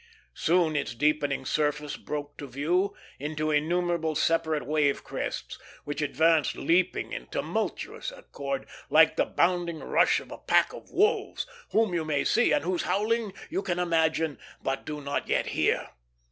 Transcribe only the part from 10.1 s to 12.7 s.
of a pack of wolves, whom you may see, and